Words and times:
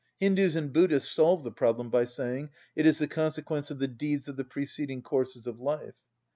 Hindus 0.19 0.55
and 0.55 0.73
Buddhists 0.73 1.11
solve 1.13 1.43
the 1.43 1.51
problem 1.51 1.91
by 1.91 2.05
saying, 2.05 2.49
"It 2.75 2.87
is 2.87 2.97
the 2.97 3.07
consequence 3.07 3.69
of 3.69 3.77
the 3.77 3.87
deeds 3.87 4.27
of 4.27 4.35
the 4.35 4.43
preceding 4.43 5.03
courses 5.03 5.45
of 5.45 5.59
life." 5.59 5.93